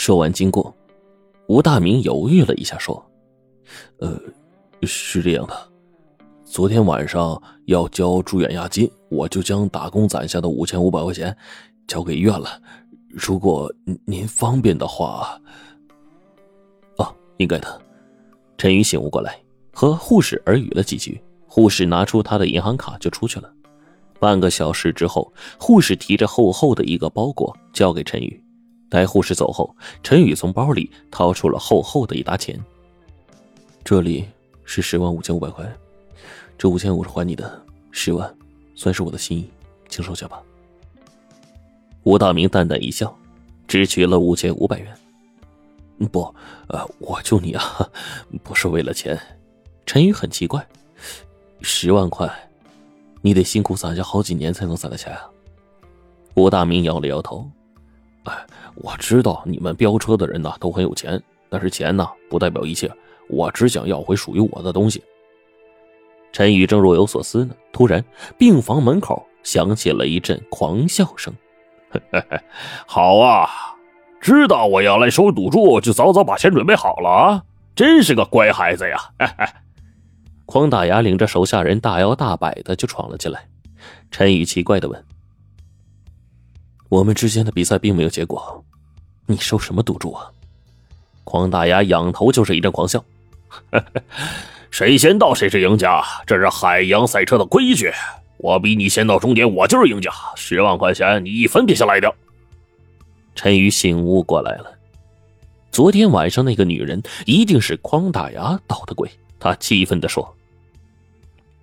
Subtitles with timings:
[0.00, 0.74] 说完经过，
[1.46, 3.04] 吴大明犹豫了一下，说
[4.00, 4.18] ：“呃，
[4.80, 5.54] 是这样的，
[6.42, 11.36] 昨天晚上要交住院押金，我就将打工攒下的五千五百块钱
[11.86, 12.48] 交给医院了。
[13.10, 13.70] 如果
[14.06, 15.38] 您方便的话……
[16.96, 17.82] 哦，应该的。”
[18.56, 19.38] 陈宇醒悟过来，
[19.70, 23.52] 和护士耳语了几句，护士拿出他的银行卡就出去了。
[24.18, 28.42] 半个小时之后，护士提着厚厚的一个包裹交给陈宇。
[28.90, 32.58] 待护士走后，陈宇从包里掏出了厚厚的一沓钱。
[33.84, 34.28] 这里
[34.64, 35.64] 是十万五千五百块，
[36.58, 38.36] 这五千五是还你的，十万
[38.74, 39.48] 算是我的心意，
[39.88, 40.42] 请收下吧。
[42.02, 43.16] 吴大明淡淡一笑，
[43.68, 44.94] 只取了五千五百元。
[46.10, 46.34] 不，
[46.66, 47.62] 呃，我救你啊，
[48.42, 49.18] 不是为了钱。
[49.86, 50.66] 陈宇很奇怪，
[51.60, 52.28] 十万块，
[53.22, 55.20] 你得辛苦攒下好几年才能攒得下呀。
[56.34, 57.48] 吴大明摇了摇头，
[58.74, 62.90] 我知道你们飙车的人呢都很有钱，但是钱呢不代表一切。
[63.28, 65.02] 我只想要回属于我的东西。
[66.32, 68.04] 陈宇正若有所思呢，突然
[68.38, 71.32] 病房门口响起了一阵狂笑声。
[72.86, 73.48] 好啊，
[74.20, 77.42] 知道我要来收赌注，就早早把钱准备好了啊！
[77.74, 78.98] 真是个乖孩子呀！
[80.44, 83.48] 匡大牙领着手下人大摇大摆的就闯了进来。
[84.10, 85.04] 陈宇奇怪的问
[86.90, 88.62] ：“我们之间的比赛并没有结果。”
[89.26, 90.26] 你收什么赌注啊？
[91.22, 93.04] 匡大牙仰头就是一阵狂笑，
[94.72, 97.92] 谁先到谁是赢家，这是海洋赛车的规矩。
[98.38, 100.10] 我比你先到终点，我就是赢家。
[100.34, 102.12] 十万块钱，你一分别想来掉。
[103.36, 104.76] 陈宇醒悟过来了，
[105.70, 109.08] 昨天晚上那个女人一定是匡大牙捣的鬼。
[109.38, 110.34] 他气愤地说：“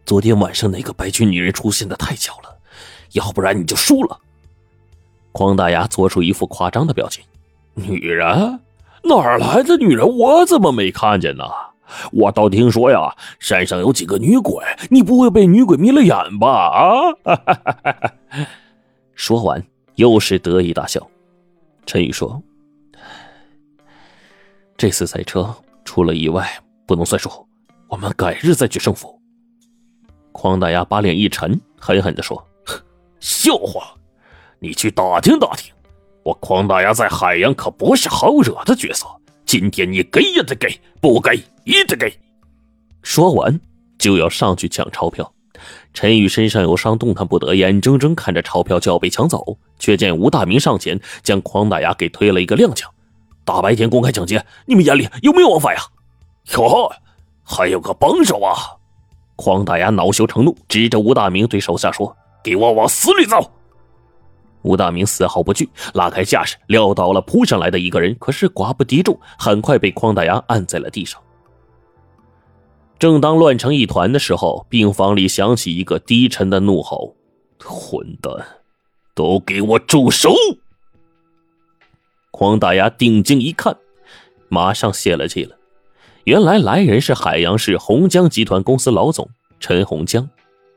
[0.05, 2.57] 昨天晚上那个白裙女人出现的太巧了，
[3.11, 4.17] 要不然你就输了。”
[5.37, 7.23] 匡大牙做出一副夸张的表情。
[7.75, 8.59] 女人
[9.03, 10.17] 哪来的女人？
[10.17, 11.43] 我怎么没看见呢？
[12.11, 16.71] 我倒听说呀，山上有几个女鬼，你不会被女鬼迷了眼吧？
[17.23, 17.37] 啊！
[19.13, 21.07] 说完又是得意大笑。
[21.85, 22.41] 陈宇说
[24.75, 25.53] ：“这次赛车
[25.85, 26.49] 出了意外，
[26.87, 27.29] 不能算数，
[27.87, 29.21] 我们改日再决胜负。”
[30.33, 32.43] 匡大牙把脸一沉，狠狠地说
[33.21, 33.95] ：“笑话，
[34.59, 35.73] 你去打听打听。”
[36.23, 39.07] 我匡大牙在海洋可不是好惹的角色，
[39.45, 42.13] 今天你给也得给，不给也得给。
[43.01, 43.57] 说完
[43.97, 45.31] 就要上去抢钞票，
[45.93, 52.83] 陈宇身上有伤，动弹不得，眼睁睁看着钞票就要被抢走，却见吴大明上前将匡大牙给推了一个踉跄。
[53.45, 55.79] 大白天公开抢劫，你们眼里有没有王法呀？
[56.57, 56.91] 哟，
[57.41, 58.75] 还有个帮手啊！
[59.37, 62.13] 匡大牙恼羞成怒，指着吴大明对手下说
[62.43, 63.49] ：“给我往死里揍！”
[64.67, 68.13] 吴大明丝毫不惧，拉开架势，撂倒了扑上来的一个人。
[68.19, 71.21] 可是寡不敌众，很快被匡大牙按在了地上。
[72.99, 77.15] 正当乱成一团的时候，病房里响起一个低沉的怒吼
[77.63, 78.33] ：“混蛋，
[79.15, 80.33] 都给我住手！”
[82.31, 83.77] 匡大牙定睛一看，
[84.49, 85.55] 马上泄了气了。
[86.25, 89.29] 原来来人是海洋市洪江集团公司老总
[89.59, 90.27] 陈洪江。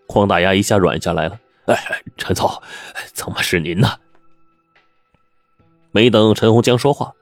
[0.07, 1.39] 匡大牙一下软下来了。
[1.75, 2.51] 哎，陈总，
[3.13, 3.89] 怎么是您呢？
[5.93, 7.13] 没等陈洪江说话，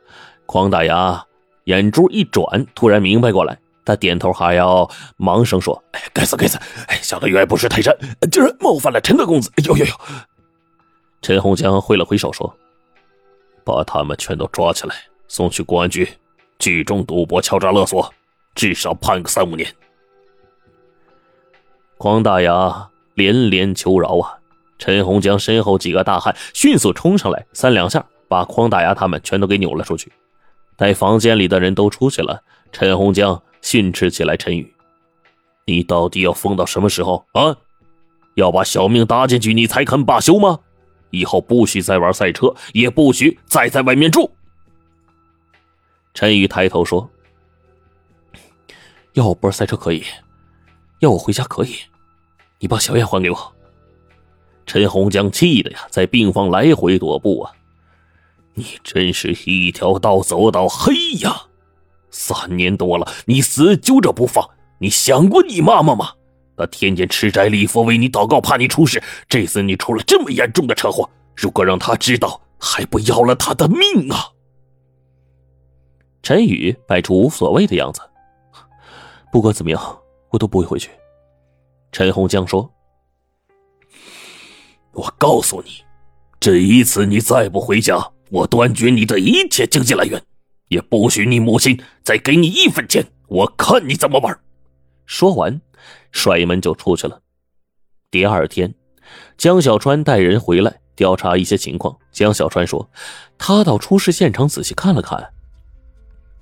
[0.47, 1.22] 匡大牙
[1.64, 4.88] 眼珠一转，突然明白过来，他点头哈腰
[5.19, 6.56] 忙声说：“哎，该死该死！
[6.86, 7.94] 哎，小的原不识泰山，
[8.32, 9.53] 竟然冒犯了陈大公子！
[9.66, 9.92] 呦呦呦！”
[11.20, 12.56] 陈洪江挥了挥手说
[13.65, 14.94] ：“把他们全都抓起来，
[15.26, 16.09] 送去公安局，
[16.59, 18.10] 聚众赌博、敲诈勒索，
[18.54, 19.70] 至少判个三五年。”
[21.98, 22.88] 匡大牙。
[23.15, 24.38] 连连求饶啊！
[24.78, 30.12] 陈洪江身后几个大汉迅速冲上来，三两下把匡大牙他们全都给扭了出去。
[30.77, 34.72] 待房间里的人都出去了，陈洪江训斥起来：“陈宇，
[35.66, 37.56] 你到底要疯到什么时候啊？
[38.34, 40.61] 要把小命搭进去，你才肯罢休吗？
[41.10, 44.31] 以后不许再玩赛车，也不许再在外面住。”
[46.15, 47.10] 陈宇抬头说
[49.15, 50.04] ：“要我不玩赛车可以，
[51.01, 51.75] 要我回家可以。”
[52.60, 53.53] 你把小燕还给我！
[54.68, 57.53] 陈洪江气的呀，在病房来回踱步啊！
[58.53, 61.44] 你真是一条道走到黑呀！
[62.10, 64.47] 三年多了，你死揪着不放，
[64.78, 66.12] 你想过你妈妈吗？
[66.54, 69.03] 她天天吃斋礼佛为你祷告，怕你出事。
[69.26, 74.28] 这次你出了这么严重的车祸，如果让她知道，还不要了她的命啊！
[76.22, 78.03] 陈宇摆出无所谓的样子，
[79.32, 79.98] 不管怎么样，
[80.28, 80.91] 我都不会回去。
[81.91, 82.70] 陈洪江说
[84.98, 85.84] ：“我告诉你，
[86.41, 90.21] 这一次你再不回家，我断绝你的一切经济来源，
[90.71, 93.06] 也不许你母亲再给你一分钱。
[93.28, 94.36] 我看你怎么玩！
[95.06, 95.60] 说完，
[96.10, 97.21] 甩门就出去了。
[98.10, 98.74] 第二天，
[99.36, 101.97] 江小川带人回来调查一些情况。
[102.10, 102.91] 江小川说，
[103.39, 105.33] 他到出事现场仔细看了看，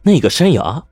[0.00, 0.82] 那个山崖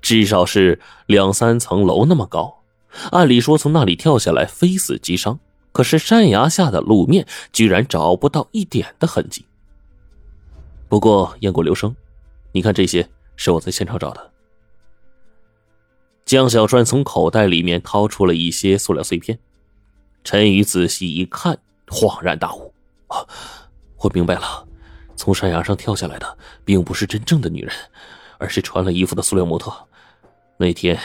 [0.00, 2.62] 至少是两三层楼那么高，
[3.10, 5.38] 按理说从那里跳下来非死即伤。
[5.72, 9.44] 可是山崖下的路面居然找不到一点的痕迹。
[10.88, 11.96] 不过雁过留声，
[12.52, 14.30] 你看这些是我在现场找的。
[16.24, 19.38] 江小川从口袋里面掏出了一些塑料碎片，
[20.22, 22.72] 陈宇仔细一看，恍然大悟
[23.08, 23.26] ：“啊，
[23.96, 24.66] 我明白了，
[25.16, 27.74] 从山崖上跳下来的并不是真正的女人，
[28.38, 29.72] 而是穿了衣服的塑料模特。
[30.58, 30.98] 那天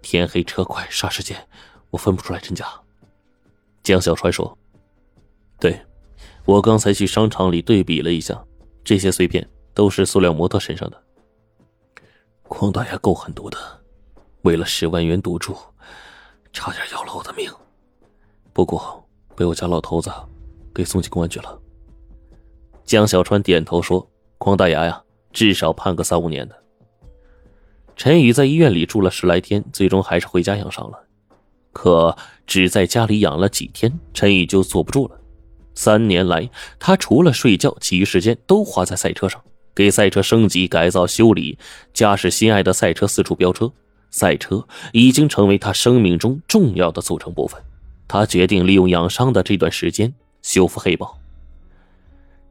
[0.00, 1.36] 天黑车快，霎时间
[1.90, 2.66] 我分不出来真假。”
[3.82, 4.56] 江小川说
[5.58, 5.80] ：“对，
[6.44, 8.42] 我刚才去商场里对比了一下，
[8.84, 11.02] 这些碎片都是塑料模特身上的。
[12.48, 13.58] 邝大牙够狠毒的，
[14.42, 15.56] 为了十万元赌注，
[16.52, 17.50] 差点要了我的命。
[18.52, 20.12] 不过被我家老头子
[20.74, 21.58] 给送进公安局了。”
[22.84, 24.08] 江小川点头说
[24.38, 25.02] ：“匡大牙呀，
[25.32, 26.62] 至少判个三五年的。”
[27.96, 31.04] 陈宇在医院里住了十来天，最终还是回家养伤了。
[31.72, 32.16] 可
[32.46, 35.18] 只在家里养了几天，陈宇就坐不住了。
[35.74, 39.42] 三年来，他除了睡觉，其余时间都花在赛车上，
[39.74, 41.58] 给赛车升级、改造、修理，
[41.94, 43.72] 驾驶心爱的赛车四处飙车。
[44.10, 47.58] 赛车已经成为他生命中重要的组成部分。
[48.06, 51.18] 他决定利用养伤的这段时间修复黑豹。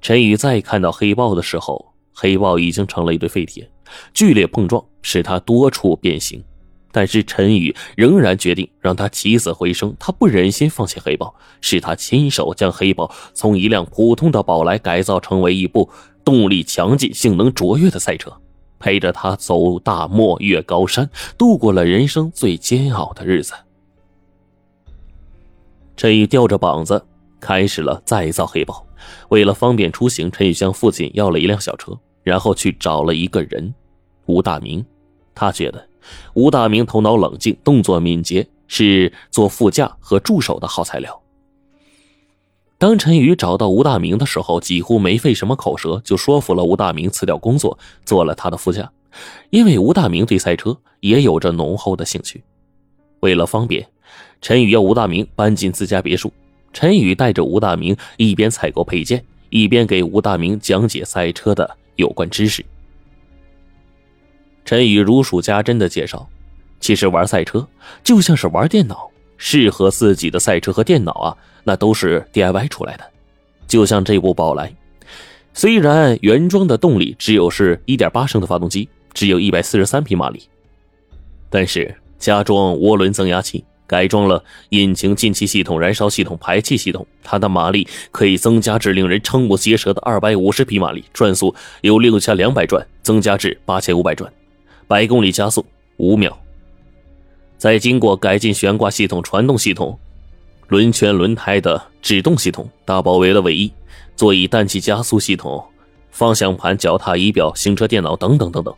[0.02, 3.70] 陈宇再看到黑豹的时候，黑豹已经成了一堆废铁，
[4.12, 6.44] 剧烈碰撞使他多处变形。
[6.92, 15.90] 但是陈宇仍然决定让他起死回生，他不忍心放弃黑豹，是他亲手将黑豹从一辆普通的宝来改造成为一部
[16.24, 18.32] 动力强劲、性能卓越的赛车，
[18.78, 23.54] 陪着他走大漠、越高山，度过了人生最煎熬的日子。
[25.96, 27.06] 陈宇吊着膀子
[27.40, 28.86] 开始了再造黑豹，
[29.30, 33.74] 为了方便出行，陈宇向父亲要了一辆小车，然后去找了一个人，
[34.26, 34.84] 吴大明，
[35.34, 35.88] 他觉得。
[36.34, 41.22] 吴大明头脑冷静，动作敏捷，是做副驾和助手的好材料。
[42.78, 48.92] 当陈宇找到吴大明的时候，几乎没费什么口舌，就说服了吴大明辞掉工作，做了他的副驾。
[49.50, 52.44] 因为吴大明对赛车也有着浓厚的兴趣。
[53.20, 53.86] 为了方便，
[54.42, 56.34] 陈宇要吴大明搬进自家别墅。
[56.74, 62.66] 陈宇带着吴大明一边采购配件，一边给吴大明讲解赛车的有关知识。
[64.72, 66.26] 陈宇如数家珍的介绍
[66.80, 67.68] ：“其实玩赛车
[68.06, 71.36] 就像是玩电脑，适合自己的赛车和电脑啊，
[71.66, 73.04] 那都是 DIY 出来的。
[73.68, 74.74] 就像这部宝来，
[75.54, 80.42] 虽然原装的动力只有是一点八升的发动机，只有一百四十三匹马力，
[81.50, 94.32] 但是加装涡轮增压器，改装了引擎进气系统、燃烧系统、排气系统，它的马力可以增加至令人瞠目结舌的二百五十匹马力，转速由六千两百转增加至八千五百转。”
[94.92, 95.66] 百公里加速
[95.96, 96.38] 五秒，
[97.58, 99.98] 再经过改进悬挂系统、传动系统、
[100.68, 103.72] 轮圈、轮胎的制动系统，大包围了尾翼，
[104.18, 105.64] 座椅氮气加速系统、
[106.12, 108.76] 方向盘、脚踏仪表、行车电脑等等等等，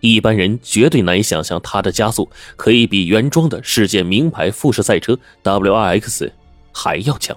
[0.00, 6.30] 一般人绝对难以想象它的加速可以比原装的世界名牌富士赛车 WRX
[6.70, 7.34] 还要强。